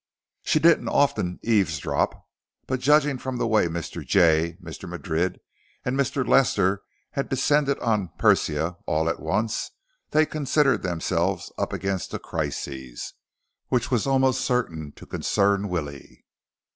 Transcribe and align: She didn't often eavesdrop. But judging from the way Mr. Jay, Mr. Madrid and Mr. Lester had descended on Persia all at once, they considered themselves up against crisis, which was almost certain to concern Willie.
She 0.41 0.57
didn't 0.57 0.89
often 0.89 1.39
eavesdrop. 1.43 2.25
But 2.65 2.79
judging 2.79 3.19
from 3.19 3.37
the 3.37 3.45
way 3.45 3.67
Mr. 3.67 4.03
Jay, 4.03 4.57
Mr. 4.59 4.89
Madrid 4.89 5.39
and 5.85 5.95
Mr. 5.95 6.27
Lester 6.27 6.81
had 7.11 7.29
descended 7.29 7.77
on 7.81 8.09
Persia 8.17 8.77
all 8.87 9.07
at 9.07 9.19
once, 9.21 9.69
they 10.09 10.25
considered 10.25 10.81
themselves 10.81 11.51
up 11.59 11.71
against 11.71 12.19
crisis, 12.19 13.13
which 13.67 13.91
was 13.91 14.07
almost 14.07 14.41
certain 14.41 14.91
to 14.93 15.05
concern 15.05 15.69
Willie. 15.69 16.25